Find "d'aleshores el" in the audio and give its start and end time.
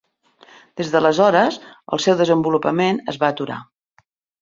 0.93-2.03